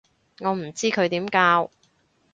[0.39, 1.69] 我唔知佢點教